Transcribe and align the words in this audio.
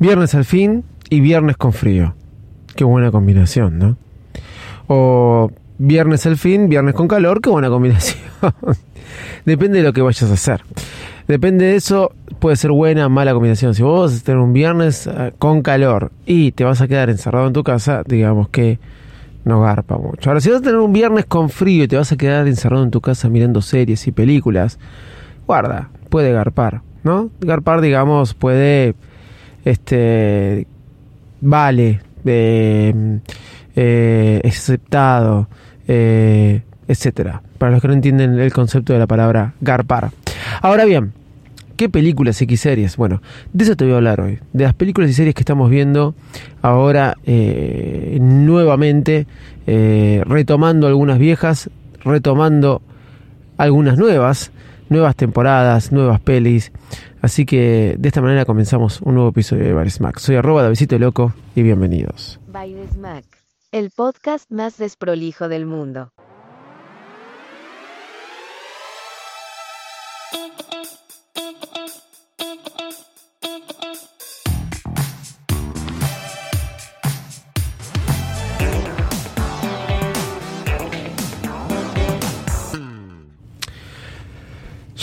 Viernes 0.00 0.34
al 0.34 0.46
fin 0.46 0.82
y 1.10 1.20
viernes 1.20 1.58
con 1.58 1.74
frío. 1.74 2.14
Qué 2.74 2.84
buena 2.84 3.10
combinación, 3.10 3.78
¿no? 3.78 3.98
O 4.86 5.50
viernes 5.76 6.24
al 6.24 6.38
fin, 6.38 6.70
viernes 6.70 6.94
con 6.94 7.06
calor, 7.06 7.42
qué 7.42 7.50
buena 7.50 7.68
combinación. 7.68 8.18
Depende 9.44 9.80
de 9.80 9.84
lo 9.84 9.92
que 9.92 10.00
vayas 10.00 10.30
a 10.30 10.32
hacer. 10.32 10.62
Depende 11.28 11.66
de 11.66 11.76
eso, 11.76 12.12
puede 12.38 12.56
ser 12.56 12.70
buena 12.70 13.08
o 13.08 13.10
mala 13.10 13.34
combinación. 13.34 13.74
Si 13.74 13.82
vos 13.82 14.10
vas 14.10 14.22
a 14.22 14.24
tener 14.24 14.40
un 14.40 14.54
viernes 14.54 15.06
eh, 15.06 15.34
con 15.38 15.60
calor 15.60 16.12
y 16.24 16.52
te 16.52 16.64
vas 16.64 16.80
a 16.80 16.88
quedar 16.88 17.10
encerrado 17.10 17.46
en 17.46 17.52
tu 17.52 17.62
casa, 17.62 18.02
digamos 18.06 18.48
que 18.48 18.78
no 19.44 19.60
garpa 19.60 19.98
mucho. 19.98 20.30
Ahora, 20.30 20.40
si 20.40 20.48
vas 20.48 20.60
a 20.60 20.62
tener 20.62 20.78
un 20.78 20.94
viernes 20.94 21.26
con 21.26 21.50
frío 21.50 21.84
y 21.84 21.88
te 21.88 21.96
vas 21.96 22.10
a 22.10 22.16
quedar 22.16 22.48
encerrado 22.48 22.84
en 22.84 22.90
tu 22.90 23.02
casa 23.02 23.28
mirando 23.28 23.60
series 23.60 24.06
y 24.06 24.12
películas, 24.12 24.78
guarda, 25.46 25.90
puede 26.08 26.32
garpar, 26.32 26.80
¿no? 27.04 27.28
Garpar, 27.40 27.82
digamos, 27.82 28.32
puede 28.32 28.94
este 29.64 30.66
vale, 31.40 32.00
eh, 32.24 33.18
eh, 33.74 34.40
aceptado, 34.44 35.48
eh, 35.86 36.62
etcétera. 36.86 37.42
Para 37.58 37.72
los 37.72 37.82
que 37.82 37.88
no 37.88 37.94
entienden 37.94 38.38
el 38.38 38.52
concepto 38.52 38.92
de 38.92 38.98
la 38.98 39.06
palabra 39.06 39.54
garpar. 39.60 40.10
Ahora 40.60 40.84
bien, 40.84 41.12
¿qué 41.76 41.88
películas 41.88 42.40
y 42.42 42.56
series? 42.56 42.96
Bueno, 42.96 43.22
de 43.52 43.64
eso 43.64 43.76
te 43.76 43.84
voy 43.84 43.94
a 43.94 43.96
hablar 43.96 44.20
hoy. 44.20 44.38
De 44.52 44.64
las 44.64 44.74
películas 44.74 45.10
y 45.10 45.14
series 45.14 45.34
que 45.34 45.42
estamos 45.42 45.70
viendo 45.70 46.14
ahora 46.62 47.16
nuevamente, 48.20 49.26
retomando 49.66 50.86
algunas 50.86 51.18
viejas, 51.18 51.70
retomando 52.04 52.82
algunas 53.56 53.98
nuevas, 53.98 54.52
nuevas 54.90 55.16
temporadas, 55.16 55.92
nuevas 55.92 56.20
pelis. 56.20 56.72
Así 57.22 57.46
que 57.46 57.96
de 57.98 58.08
esta 58.08 58.20
manera 58.20 58.44
comenzamos 58.44 59.00
un 59.00 59.14
nuevo 59.14 59.30
episodio 59.30 59.64
de 59.64 59.72
Bares 59.72 60.00
Mac. 60.02 60.18
Soy 60.18 60.36
arroba 60.36 60.62
Davidito 60.62 60.98
Loco 60.98 61.32
y 61.54 61.62
bienvenidos. 61.62 62.38
Baires 62.46 62.96
Mac, 62.98 63.24
el 63.72 63.90
podcast 63.90 64.50
más 64.50 64.76
desprolijo 64.76 65.48
del 65.48 65.64
mundo. 65.64 66.12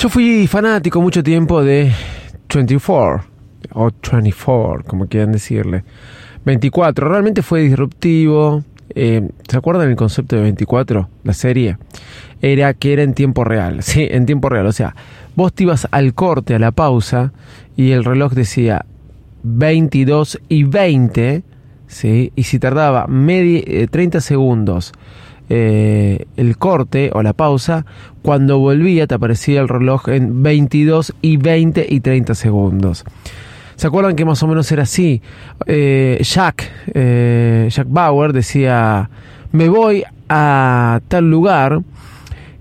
Yo 0.08 0.12
fui 0.12 0.48
fanático 0.48 1.02
mucho 1.02 1.22
tiempo 1.22 1.62
de 1.62 1.92
24, 2.54 3.26
o 3.74 3.92
24, 4.10 4.86
como 4.86 5.06
quieran 5.06 5.34
decirle. 5.34 5.84
24, 6.46 7.10
realmente 7.10 7.42
fue 7.42 7.64
disruptivo. 7.64 8.64
Eh, 8.96 9.28
¿Se 9.50 9.58
acuerdan 9.58 9.90
el 9.90 9.98
concepto 9.98 10.38
de 10.38 10.44
24, 10.44 11.10
la 11.26 11.34
serie? 11.34 11.78
Era 12.42 12.74
que 12.74 12.94
era 12.94 13.04
en 13.04 13.16
tiempo 13.16 13.44
real, 13.44 13.80
sí, 13.84 14.08
en 14.10 14.26
tiempo 14.26 14.48
real. 14.48 14.68
O 14.68 14.72
sea, 14.72 14.96
vos 15.36 15.52
te 15.52 15.64
ibas 15.64 15.90
al 15.92 16.14
corte, 16.14 16.56
a 16.56 16.60
la 16.60 16.72
pausa, 16.72 17.34
y 17.76 17.92
el 17.92 18.06
reloj 18.06 18.32
decía 18.32 18.86
22 19.44 20.40
y 20.48 20.64
20, 20.64 21.44
¿sí? 21.88 22.32
Y 22.34 22.44
si 22.44 22.60
tardaba 22.60 23.08
media, 23.08 23.86
30 23.88 24.22
segundos 24.22 24.94
eh, 25.50 26.26
el 26.36 26.58
corte 26.58 27.12
o 27.14 27.24
la 27.24 27.34
pausa, 27.34 27.86
cuando 28.22 28.60
volvía 28.60 29.08
te 29.08 29.16
aparecía 29.16 29.62
el 29.62 29.68
reloj 29.68 30.10
en 30.10 30.44
22 30.44 31.14
y 31.22 31.38
20 31.38 31.86
y 31.90 32.00
30 32.00 32.36
segundos. 32.36 33.06
¿Se 33.76 33.88
acuerdan 33.88 34.16
que 34.16 34.26
más 34.26 34.42
o 34.42 34.48
menos 34.48 34.72
era 34.72 34.84
así? 34.84 35.22
Eh, 35.68 36.20
Jack, 36.22 36.70
eh, 36.94 37.68
Jack 37.70 37.88
Bauer 37.90 38.34
decía, 38.34 39.10
me 39.52 39.70
voy 39.70 40.04
a 40.30 41.00
tal 41.08 41.30
lugar 41.30 41.82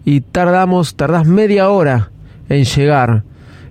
y 0.04 0.20
tardamos, 0.20 0.94
tardás 0.94 1.26
media 1.26 1.70
hora 1.70 2.10
en 2.48 2.64
llegar. 2.64 3.25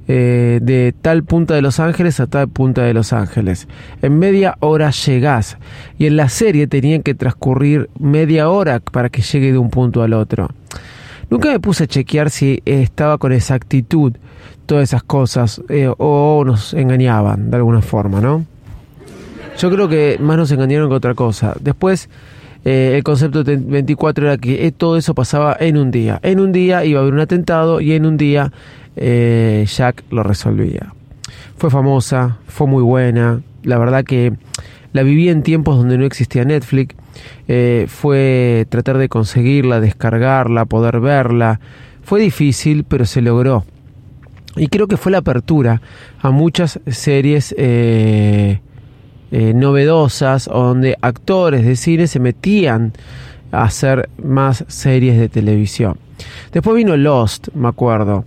Eh, 0.07 0.59
de 0.61 0.93
tal 1.01 1.23
punta 1.23 1.55
de 1.55 1.63
Los 1.63 1.79
Ángeles 1.79 2.19
a 2.19 2.27
tal 2.27 2.47
punta 2.47 2.83
de 2.83 2.93
Los 2.93 3.11
Ángeles. 3.11 3.67
En 4.03 4.19
media 4.19 4.55
hora 4.59 4.91
llegás. 4.91 5.57
Y 5.97 6.05
en 6.05 6.15
la 6.15 6.29
serie 6.29 6.67
tenían 6.67 7.01
que 7.01 7.15
transcurrir 7.15 7.89
media 7.99 8.49
hora 8.49 8.79
para 8.79 9.09
que 9.09 9.21
llegue 9.21 9.51
de 9.51 9.57
un 9.57 9.71
punto 9.71 10.03
al 10.03 10.13
otro. 10.13 10.49
Nunca 11.29 11.49
me 11.49 11.59
puse 11.59 11.85
a 11.85 11.87
chequear 11.87 12.29
si 12.29 12.61
estaba 12.65 13.17
con 13.17 13.31
exactitud 13.31 14.13
todas 14.67 14.83
esas 14.83 15.03
cosas 15.03 15.61
eh, 15.69 15.91
o 15.97 16.43
nos 16.45 16.73
engañaban 16.73 17.49
de 17.49 17.57
alguna 17.57 17.81
forma, 17.81 18.21
¿no? 18.21 18.45
Yo 19.57 19.71
creo 19.71 19.87
que 19.87 20.17
más 20.19 20.37
nos 20.37 20.51
engañaron 20.51 20.89
que 20.89 20.95
otra 20.95 21.15
cosa. 21.15 21.55
Después, 21.59 22.09
eh, 22.65 22.93
el 22.95 23.03
concepto 23.03 23.43
de 23.43 23.57
24 23.57 24.25
era 24.25 24.37
que 24.39 24.71
todo 24.71 24.97
eso 24.97 25.13
pasaba 25.13 25.55
en 25.59 25.77
un 25.77 25.91
día. 25.91 26.19
En 26.23 26.39
un 26.39 26.51
día 26.51 26.83
iba 26.83 26.99
a 26.99 27.03
haber 27.03 27.13
un 27.13 27.19
atentado 27.19 27.79
y 27.79 27.93
en 27.93 28.07
un 28.07 28.17
día 28.17 28.51
eh, 28.95 29.65
Jack 29.67 30.03
lo 30.09 30.23
resolvía. 30.23 30.91
Fue 31.57 31.69
famosa, 31.69 32.39
fue 32.47 32.65
muy 32.65 32.81
buena, 32.81 33.41
la 33.61 33.77
verdad 33.77 34.03
que 34.03 34.33
la 34.93 35.03
viví 35.03 35.29
en 35.29 35.43
tiempos 35.43 35.77
donde 35.77 35.99
no 35.99 36.05
existía 36.05 36.43
Netflix, 36.43 36.95
eh, 37.47 37.85
fue 37.87 38.65
tratar 38.69 38.97
de 38.97 39.09
conseguirla, 39.09 39.79
descargarla, 39.79 40.65
poder 40.65 40.99
verla, 40.99 41.59
fue 42.01 42.19
difícil, 42.19 42.83
pero 42.83 43.05
se 43.05 43.21
logró. 43.21 43.63
Y 44.55 44.69
creo 44.69 44.87
que 44.87 44.97
fue 44.97 45.11
la 45.11 45.19
apertura 45.19 45.81
a 46.19 46.31
muchas 46.31 46.79
series 46.87 47.53
novedosas 49.31 50.45
donde 50.45 50.97
actores 51.01 51.65
de 51.65 51.75
cine 51.75 52.07
se 52.07 52.19
metían 52.19 52.93
a 53.51 53.63
hacer 53.63 54.09
más 54.23 54.63
series 54.67 55.17
de 55.17 55.29
televisión. 55.29 55.97
Después 56.51 56.75
vino 56.75 56.95
Lost, 56.95 57.49
me 57.53 57.67
acuerdo 57.67 58.25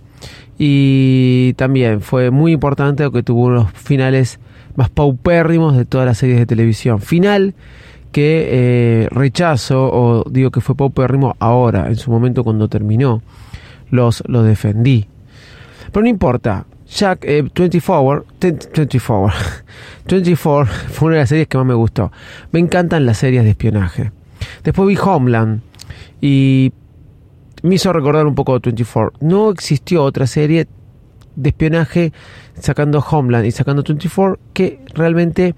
y 0.61 1.53
también 1.53 2.01
fue 2.01 2.31
muy 2.31 2.51
importante 2.51 3.09
que 3.09 3.23
tuvo 3.23 3.45
unos 3.45 3.71
finales 3.71 4.39
más 4.75 4.89
paupérrimos 4.89 5.75
de 5.75 5.85
todas 5.85 6.05
las 6.05 6.17
series 6.17 6.37
de 6.37 6.45
televisión. 6.45 6.99
Final 6.99 7.55
que 8.11 8.47
eh, 8.49 9.07
rechazo 9.09 9.89
o 9.89 10.29
digo 10.29 10.51
que 10.51 10.59
fue 10.59 10.75
paupérrimo 10.75 11.37
ahora, 11.39 11.87
en 11.87 11.95
su 11.95 12.11
momento 12.11 12.43
cuando 12.43 12.67
terminó, 12.67 13.21
los, 13.89 14.21
los 14.27 14.45
defendí. 14.45 15.07
Pero 15.93 16.03
no 16.03 16.09
importa, 16.09 16.65
Jack 16.89 17.25
24, 17.53 18.25
24, 18.39 19.31
24 20.07 20.73
fue 20.91 21.07
una 21.07 21.15
de 21.15 21.21
las 21.21 21.29
series 21.29 21.47
que 21.47 21.57
más 21.57 21.67
me 21.67 21.73
gustó. 21.75 22.11
Me 22.51 22.59
encantan 22.59 23.05
las 23.05 23.17
series 23.17 23.43
de 23.43 23.51
espionaje. 23.51 24.11
Después 24.63 24.87
vi 24.87 24.97
Homeland 24.97 25.61
y 26.19 26.73
me 27.61 27.75
hizo 27.75 27.93
recordar 27.93 28.25
un 28.25 28.35
poco 28.35 28.53
de 28.53 28.59
24. 28.63 29.19
No 29.21 29.51
existió 29.51 30.03
otra 30.03 30.25
serie 30.25 30.67
de 31.35 31.49
espionaje 31.49 32.11
sacando 32.59 32.99
Homeland 32.99 33.45
y 33.45 33.51
sacando 33.51 33.83
24 33.83 34.39
que 34.53 34.79
realmente 34.93 35.55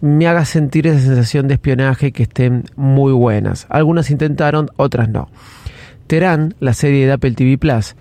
me 0.00 0.26
haga 0.26 0.44
sentir 0.44 0.86
esa 0.86 1.00
sensación 1.00 1.46
de 1.46 1.54
espionaje 1.54 2.12
que 2.12 2.22
estén 2.22 2.64
muy 2.76 3.12
buenas. 3.12 3.66
Algunas 3.68 4.10
intentaron, 4.10 4.70
otras 4.76 5.08
no. 5.10 5.28
Terán, 6.06 6.54
la 6.58 6.72
serie 6.72 7.06
de 7.06 7.12
Apple 7.12 7.32
TV 7.32 7.58
Plus, 7.58 7.94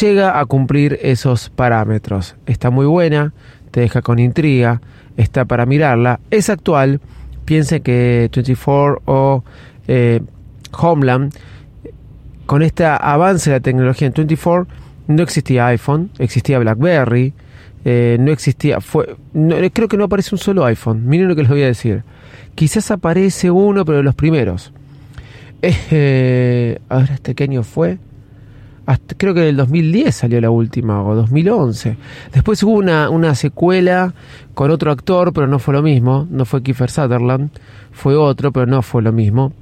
llega 0.00 0.38
a 0.38 0.44
cumplir 0.46 0.98
esos 1.02 1.50
parámetros. 1.50 2.36
Está 2.46 2.70
muy 2.70 2.86
buena, 2.86 3.32
te 3.70 3.80
deja 3.80 4.02
con 4.02 4.18
intriga, 4.18 4.80
está 5.16 5.44
para 5.44 5.66
mirarla, 5.66 6.20
es 6.30 6.50
actual. 6.50 7.00
Piense 7.44 7.80
que 7.80 8.28
24 8.32 9.02
o 9.04 9.44
eh, 9.86 10.20
Homeland 10.72 11.32
con 12.46 12.62
este 12.62 12.84
avance 12.84 13.50
de 13.50 13.56
la 13.56 13.60
tecnología 13.60 14.06
en 14.06 14.14
24, 14.14 14.66
no 15.08 15.22
existía 15.22 15.66
iPhone, 15.66 16.10
existía 16.18 16.58
BlackBerry, 16.58 17.34
eh, 17.84 18.16
no 18.20 18.32
existía, 18.32 18.80
fue, 18.80 19.16
creo 19.72 19.88
que 19.88 19.96
no 19.96 20.04
aparece 20.04 20.34
un 20.34 20.38
solo 20.38 20.64
iPhone, 20.64 21.06
miren 21.06 21.28
lo 21.28 21.36
que 21.36 21.42
les 21.42 21.50
voy 21.50 21.62
a 21.62 21.66
decir. 21.66 22.02
Quizás 22.54 22.90
aparece 22.90 23.50
uno, 23.50 23.84
pero 23.84 23.98
de 23.98 24.04
los 24.04 24.14
primeros. 24.14 24.72
Eh, 25.62 26.78
a 26.88 26.98
ver, 26.98 27.10
¿este 27.12 27.34
qué 27.34 27.44
año 27.44 27.64
fue? 27.64 27.98
Creo 29.16 29.34
que 29.34 29.40
en 29.40 29.48
el 29.48 29.56
2010 29.56 30.14
salió 30.14 30.40
la 30.40 30.50
última, 30.50 31.02
o 31.02 31.14
2011. 31.14 31.96
Después 32.32 32.62
hubo 32.62 32.72
una, 32.72 33.10
una 33.10 33.34
secuela 33.34 34.14
con 34.54 34.70
otro 34.70 34.90
actor, 34.90 35.32
pero 35.32 35.46
no 35.46 35.58
fue 35.58 35.74
lo 35.74 35.82
mismo. 35.82 36.26
No 36.30 36.44
fue 36.44 36.62
Kiefer 36.62 36.90
Sutherland, 36.90 37.50
fue 37.92 38.16
otro, 38.16 38.52
pero 38.52 38.66
no 38.66 38.82
fue 38.82 39.02
lo 39.02 39.12
mismo. 39.12 39.52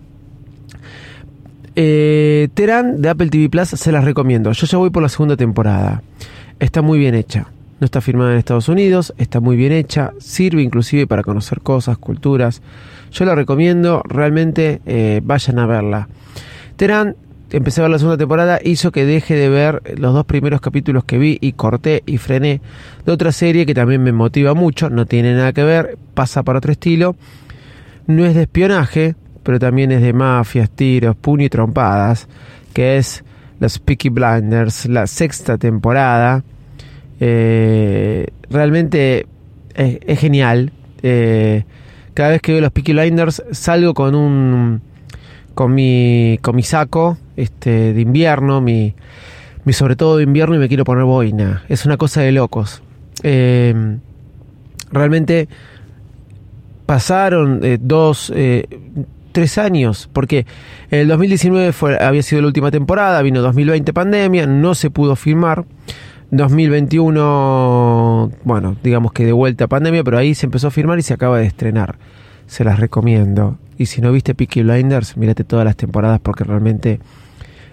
Eh, 1.76 2.48
Terán 2.54 3.02
de 3.02 3.08
Apple 3.08 3.28
TV 3.30 3.48
Plus 3.48 3.68
se 3.68 3.92
las 3.92 4.04
recomiendo. 4.04 4.52
Yo 4.52 4.66
ya 4.66 4.78
voy 4.78 4.90
por 4.90 5.02
la 5.02 5.08
segunda 5.08 5.36
temporada. 5.36 6.02
Está 6.60 6.82
muy 6.82 6.98
bien 6.98 7.14
hecha. 7.14 7.48
No 7.80 7.84
está 7.84 8.00
firmada 8.00 8.32
en 8.32 8.38
Estados 8.38 8.68
Unidos, 8.68 9.12
está 9.18 9.40
muy 9.40 9.56
bien 9.56 9.72
hecha, 9.72 10.12
sirve 10.18 10.62
inclusive 10.62 11.08
para 11.08 11.24
conocer 11.24 11.60
cosas, 11.60 11.98
culturas. 11.98 12.62
Yo 13.10 13.24
la 13.24 13.34
recomiendo, 13.34 14.02
realmente 14.04 14.80
eh, 14.86 15.20
vayan 15.24 15.58
a 15.58 15.66
verla. 15.66 16.08
Terán, 16.76 17.16
empecé 17.50 17.80
a 17.80 17.84
ver 17.84 17.90
la 17.90 17.98
segunda 17.98 18.18
temporada, 18.18 18.58
hizo 18.62 18.90
que 18.92 19.04
deje 19.04 19.34
de 19.34 19.48
ver 19.48 19.82
los 19.98 20.14
dos 20.14 20.24
primeros 20.26 20.60
capítulos 20.60 21.04
que 21.04 21.18
vi 21.18 21.38
y 21.40 21.52
corté 21.52 22.02
y 22.06 22.18
frené 22.18 22.60
de 23.04 23.12
otra 23.12 23.32
serie 23.32 23.66
que 23.66 23.74
también 23.74 24.02
me 24.02 24.12
motiva 24.12 24.54
mucho, 24.54 24.90
no 24.90 25.06
tiene 25.06 25.34
nada 25.34 25.52
que 25.52 25.62
ver, 25.62 25.98
pasa 26.14 26.42
para 26.42 26.58
otro 26.58 26.72
estilo. 26.72 27.16
No 28.06 28.26
es 28.26 28.34
de 28.34 28.42
espionaje, 28.42 29.14
pero 29.42 29.58
también 29.58 29.92
es 29.92 30.02
de 30.02 30.12
mafias, 30.12 30.70
tiros, 30.70 31.16
puño 31.16 31.44
y 31.44 31.48
trompadas, 31.48 32.28
que 32.72 32.96
es 32.96 33.24
Los 33.60 33.78
Peaky 33.78 34.08
Blinders, 34.08 34.86
la 34.86 35.06
sexta 35.06 35.56
temporada. 35.56 36.42
Eh, 37.20 38.26
realmente 38.50 39.26
es, 39.74 40.18
genial. 40.18 40.72
Eh, 41.02 41.64
cada 42.14 42.30
vez 42.30 42.42
que 42.42 42.52
veo 42.52 42.60
los 42.60 42.72
Peaky 42.72 42.92
Blinders 42.92 43.42
salgo 43.52 43.94
con 43.94 44.14
un 44.14 44.82
con 45.54 45.74
mi 45.74 46.38
con 46.42 46.56
mi 46.56 46.62
saco 46.62 47.18
este 47.36 47.92
de 47.92 48.00
invierno, 48.00 48.60
mi, 48.60 48.94
mi 49.64 49.72
sobre 49.72 49.96
todo 49.96 50.16
de 50.16 50.24
invierno 50.24 50.54
y 50.54 50.58
me 50.58 50.68
quiero 50.68 50.84
poner 50.84 51.04
boina. 51.04 51.64
Es 51.68 51.86
una 51.86 51.96
cosa 51.96 52.20
de 52.20 52.32
locos. 52.32 52.82
Eh, 53.22 53.98
realmente 54.90 55.48
pasaron 56.86 57.60
dos 57.80 58.30
tres 59.34 59.58
años, 59.58 60.08
porque 60.12 60.46
el 60.90 61.08
2019 61.08 61.72
fue, 61.72 61.98
había 62.00 62.22
sido 62.22 62.40
la 62.40 62.46
última 62.46 62.70
temporada, 62.70 63.20
vino 63.20 63.42
2020 63.42 63.92
pandemia, 63.92 64.46
no 64.46 64.74
se 64.74 64.90
pudo 64.90 65.16
filmar. 65.16 65.64
2021, 66.30 68.30
bueno, 68.44 68.76
digamos 68.82 69.12
que 69.12 69.26
de 69.26 69.32
vuelta 69.32 69.64
a 69.64 69.68
pandemia, 69.68 70.04
pero 70.04 70.18
ahí 70.18 70.34
se 70.34 70.46
empezó 70.46 70.68
a 70.68 70.70
filmar 70.70 70.98
y 70.98 71.02
se 71.02 71.14
acaba 71.14 71.38
de 71.38 71.46
estrenar. 71.46 71.98
Se 72.46 72.64
las 72.64 72.78
recomiendo. 72.78 73.58
Y 73.78 73.86
si 73.86 74.00
no 74.00 74.12
viste 74.12 74.34
Peaky 74.34 74.62
Blinders, 74.62 75.16
mírate 75.16 75.44
todas 75.44 75.64
las 75.64 75.76
temporadas 75.76 76.20
porque 76.20 76.44
realmente 76.44 77.00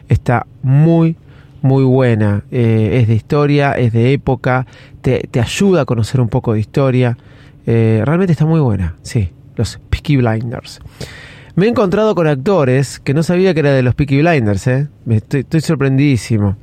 está 0.09 0.45
muy, 0.63 1.15
muy 1.61 1.83
buena. 1.83 2.43
Eh, 2.51 2.99
es 3.01 3.07
de 3.07 3.15
historia, 3.15 3.73
es 3.73 3.93
de 3.93 4.13
época, 4.13 4.65
te, 5.01 5.27
ayuda 5.39 5.81
a 5.81 5.85
conocer 5.85 6.21
un 6.21 6.29
poco 6.29 6.53
de 6.53 6.59
historia. 6.59 7.17
Eh, 7.65 8.01
realmente 8.05 8.33
está 8.33 8.45
muy 8.45 8.59
buena, 8.59 8.95
sí, 9.03 9.29
los 9.55 9.79
Peaky 9.89 10.17
Blinders. 10.17 10.79
Me 11.55 11.65
he 11.65 11.69
encontrado 11.69 12.15
con 12.15 12.27
actores 12.27 12.99
que 12.99 13.13
no 13.13 13.23
sabía 13.23 13.53
que 13.53 13.59
era 13.59 13.71
de 13.71 13.83
los 13.83 13.93
Peaky 13.93 14.21
Blinders, 14.21 14.67
¿eh? 14.67 14.87
Estoy, 15.09 15.41
estoy 15.41 15.61
sorprendidísimo. 15.61 16.55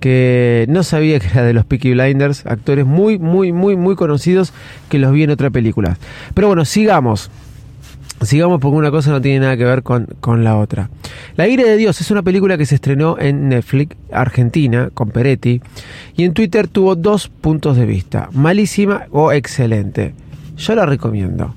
Que 0.00 0.66
no 0.68 0.82
sabía 0.82 1.18
que 1.18 1.28
era 1.28 1.42
de 1.42 1.54
los 1.54 1.64
Peaky 1.64 1.92
Blinders, 1.92 2.44
actores 2.44 2.84
muy, 2.84 3.18
muy, 3.18 3.52
muy, 3.52 3.76
muy 3.76 3.94
conocidos 3.94 4.52
que 4.90 4.98
los 4.98 5.12
vi 5.12 5.22
en 5.22 5.30
otra 5.30 5.48
película. 5.50 5.96
Pero 6.34 6.48
bueno, 6.48 6.64
sigamos. 6.64 7.30
Sigamos 8.22 8.60
porque 8.60 8.76
una 8.76 8.90
cosa 8.90 9.10
no 9.10 9.20
tiene 9.20 9.40
nada 9.40 9.56
que 9.56 9.64
ver 9.64 9.82
con, 9.82 10.06
con, 10.20 10.42
la 10.42 10.56
otra. 10.56 10.88
La 11.36 11.48
ira 11.48 11.64
de 11.64 11.76
Dios 11.76 12.00
es 12.00 12.10
una 12.10 12.22
película 12.22 12.56
que 12.56 12.64
se 12.64 12.76
estrenó 12.76 13.18
en 13.18 13.48
Netflix, 13.48 13.96
Argentina, 14.10 14.90
con 14.92 15.10
Peretti, 15.10 15.60
y 16.16 16.24
en 16.24 16.32
Twitter 16.32 16.66
tuvo 16.66 16.96
dos 16.96 17.28
puntos 17.28 17.76
de 17.76 17.84
vista, 17.84 18.30
malísima 18.32 19.06
o 19.10 19.32
excelente. 19.32 20.14
Yo 20.56 20.74
la 20.74 20.86
recomiendo. 20.86 21.54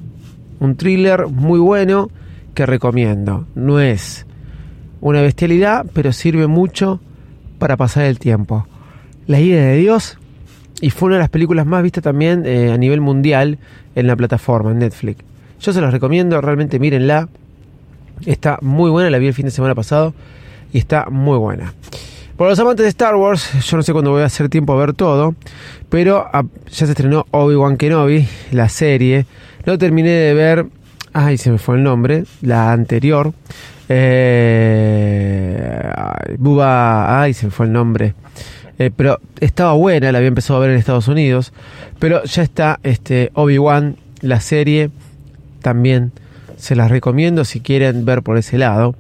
Un 0.59 0.75
thriller 0.75 1.27
muy 1.27 1.59
bueno, 1.59 2.09
que 2.53 2.65
recomiendo. 2.65 3.47
No 3.56 3.79
es 3.79 4.25
una 5.00 5.21
bestialidad, 5.21 5.85
pero 5.94 6.11
sirve 6.11 6.47
mucho 6.47 7.00
para 7.57 7.77
pasar 7.77 8.03
el 8.03 8.19
tiempo. 8.19 8.67
La 9.27 9.39
idea 9.39 9.63
de 9.63 9.77
Dios, 9.77 10.17
y 10.81 10.89
fue 10.89 11.07
una 11.07 11.15
de 11.15 11.21
las 11.21 11.29
películas 11.29 11.65
más 11.65 11.83
vistas 11.83 12.03
también 12.03 12.45
eh, 12.45 12.71
a 12.71 12.77
nivel 12.77 13.00
mundial 13.00 13.59
en 13.95 14.07
la 14.07 14.15
plataforma, 14.17 14.71
en 14.71 14.79
Netflix. 14.79 15.23
Yo 15.59 15.73
se 15.73 15.81
los 15.81 15.91
recomiendo, 15.91 16.39
realmente 16.41 16.79
mírenla. 16.79 17.29
Está 18.25 18.57
muy 18.61 18.89
buena, 18.89 19.09
la 19.09 19.17
vi 19.17 19.27
el 19.27 19.33
fin 19.33 19.45
de 19.45 19.51
semana 19.51 19.75
pasado 19.75 20.13
y 20.73 20.77
está 20.77 21.09
muy 21.09 21.38
buena. 21.38 21.73
Por 22.38 22.47
los 22.47 22.59
amantes 22.59 22.83
de 22.83 22.89
Star 22.89 23.15
Wars, 23.15 23.51
yo 23.65 23.77
no 23.77 23.83
sé 23.83 23.91
cuándo 23.91 24.11
voy 24.11 24.21
a 24.21 24.25
hacer 24.25 24.50
tiempo 24.50 24.73
a 24.73 24.77
ver 24.77 24.94
todo, 24.94 25.35
pero 25.89 26.25
ah, 26.31 26.44
ya 26.67 26.85
se 26.85 26.91
estrenó 26.91 27.25
Obi-Wan 27.31 27.75
Kenobi, 27.77 28.27
la 28.51 28.69
serie. 28.69 29.25
Lo 29.65 29.77
terminé 29.77 30.09
de 30.09 30.33
ver 30.33 30.65
Ay, 31.13 31.38
se 31.38 31.51
me 31.51 31.57
fue 31.57 31.75
el 31.75 31.83
nombre. 31.83 32.23
La 32.41 32.71
anterior. 32.71 33.33
Eh, 33.88 35.11
Buba. 36.38 37.21
Ay, 37.21 37.33
se 37.33 37.47
me 37.47 37.51
fue 37.51 37.65
el 37.65 37.73
nombre. 37.73 38.13
Eh, 38.77 38.91
pero 38.95 39.19
estaba 39.39 39.73
buena, 39.73 40.11
la 40.11 40.19
había 40.19 40.27
empezado 40.29 40.57
a 40.57 40.61
ver 40.61 40.69
en 40.71 40.77
Estados 40.77 41.07
Unidos. 41.07 41.51
Pero 42.00 42.23
ya 42.23 42.44
está 42.44 42.79
este 42.83 43.31
Obi-Wan, 43.33 43.97
la 44.21 44.39
serie. 44.39 44.91
También 45.61 46.11
se 46.57 46.75
las 46.75 46.91
recomiendo 46.91 47.45
si 47.45 47.61
quieren 47.61 48.06
ver 48.06 48.21
por 48.21 48.38
ese 48.38 48.57
lado. 48.57 48.95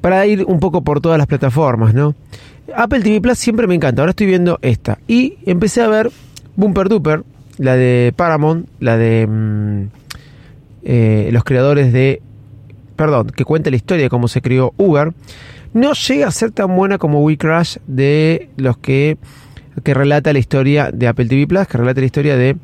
Para 0.00 0.26
ir 0.26 0.44
un 0.44 0.60
poco 0.60 0.82
por 0.82 1.00
todas 1.00 1.18
las 1.18 1.26
plataformas, 1.26 1.94
¿no? 1.94 2.14
Apple 2.74 3.00
TV 3.00 3.20
Plus 3.20 3.38
siempre 3.38 3.66
me 3.66 3.74
encanta. 3.74 4.02
Ahora 4.02 4.10
estoy 4.10 4.26
viendo 4.26 4.58
esta. 4.62 4.98
Y 5.06 5.38
empecé 5.46 5.82
a 5.82 5.88
ver 5.88 6.10
Bumper 6.56 6.88
Duper, 6.88 7.22
la 7.58 7.76
de 7.76 8.12
Paramount, 8.16 8.68
la 8.80 8.96
de. 8.96 9.26
Mm, 9.26 9.82
eh, 10.86 11.30
los 11.32 11.44
creadores 11.44 11.92
de, 11.92 12.20
perdón, 12.96 13.28
que 13.28 13.44
cuenta 13.44 13.70
la 13.70 13.76
historia 13.76 14.04
de 14.04 14.10
cómo 14.10 14.28
se 14.28 14.42
creó 14.42 14.74
Uber, 14.76 15.12
no 15.72 15.94
llega 15.94 16.28
a 16.28 16.30
ser 16.30 16.50
tan 16.50 16.76
buena 16.76 16.98
como 16.98 17.22
We 17.22 17.38
Crash 17.38 17.78
de 17.86 18.50
los 18.56 18.76
que, 18.76 19.16
que 19.82 19.94
relata 19.94 20.32
la 20.34 20.38
historia 20.38 20.90
de 20.92 21.08
Apple 21.08 21.24
TV 21.26 21.46
Plus, 21.46 21.66
que 21.66 21.78
relata 21.78 22.00
la 22.00 22.06
historia 22.06 22.36
de 22.36 22.56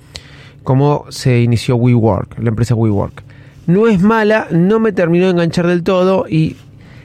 cómo 0.63 1.07
se 1.09 1.41
inició 1.41 1.77
WeWork, 1.77 2.39
la 2.39 2.49
empresa 2.49 2.75
WeWork. 2.75 3.23
No 3.67 3.87
es 3.87 4.01
mala, 4.01 4.49
no 4.51 4.81
me 4.81 4.93
terminó 4.93 5.27
de 5.27 5.33
enganchar 5.33 5.67
del 5.67 5.83
todo 5.83 6.27
y 6.29 6.57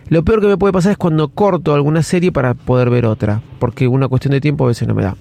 lo 0.10 0.24
peor 0.24 0.42
que 0.42 0.48
me 0.48 0.58
puede 0.58 0.74
pasar 0.74 0.92
es 0.92 0.98
cuando 0.98 1.30
corto 1.30 1.74
alguna 1.74 2.04
serie 2.04 2.32
para 2.32 2.54
poder 2.54 2.90
ver 2.90 3.06
otra, 3.06 3.42
porque 3.60 3.88
una 3.88 4.08
cuestión 4.08 4.32
de 4.32 4.42
tiempo 4.42 4.66
a 4.66 4.68
veces 4.68 4.88
no 4.88 4.94
me 4.94 5.04
da. 5.04 5.16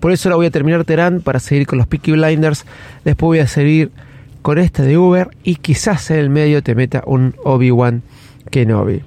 Por 0.00 0.12
eso 0.12 0.28
ahora 0.28 0.36
voy 0.36 0.46
a 0.46 0.50
terminar 0.50 0.84
Terán 0.84 1.20
para 1.20 1.40
seguir 1.40 1.66
con 1.66 1.78
los 1.78 1.86
Peaky 1.86 2.12
Blinders. 2.12 2.66
Después 3.04 3.26
voy 3.26 3.38
a 3.38 3.46
seguir 3.46 3.90
con 4.42 4.58
esta 4.58 4.82
de 4.82 4.98
Uber 4.98 5.30
y 5.42 5.56
quizás 5.56 6.10
en 6.10 6.18
el 6.18 6.30
medio 6.30 6.62
te 6.62 6.74
meta 6.74 7.02
un 7.06 7.34
Obi-Wan 7.44 8.02
Kenobi. 8.50 9.02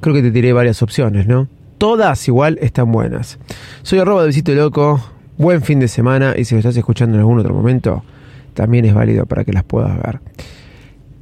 Creo 0.00 0.14
que 0.14 0.22
te 0.22 0.30
tiré 0.30 0.52
varias 0.52 0.82
opciones, 0.82 1.26
¿no? 1.26 1.48
Todas 1.78 2.26
igual 2.28 2.58
están 2.60 2.90
buenas. 2.92 3.38
Soy 3.82 3.98
arroba 3.98 4.22
de 4.22 4.28
Visito 4.28 4.52
Loco. 4.52 5.00
Buen 5.40 5.62
fin 5.62 5.80
de 5.80 5.88
semana 5.88 6.34
y 6.36 6.44
si 6.44 6.54
lo 6.54 6.58
estás 6.58 6.76
escuchando 6.76 7.14
en 7.14 7.20
algún 7.20 7.38
otro 7.38 7.54
momento, 7.54 8.04
también 8.52 8.84
es 8.84 8.92
válido 8.92 9.24
para 9.24 9.42
que 9.42 9.54
las 9.54 9.64
puedas 9.64 9.96
ver. 9.96 10.20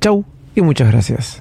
Chau 0.00 0.24
y 0.56 0.60
muchas 0.60 0.90
gracias. 0.90 1.40